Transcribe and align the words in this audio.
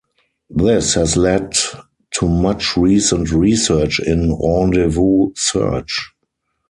This 0.49 0.95
has 0.95 1.15
led 1.15 1.53
to 2.15 2.27
much 2.27 2.75
recent 2.75 3.31
research 3.31 3.99
in 3.99 4.31
rendezvous 4.33 5.29
search. 5.35 6.09